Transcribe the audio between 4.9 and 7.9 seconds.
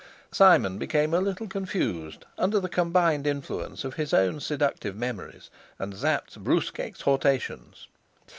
memories and Sapt's brusque exhortations.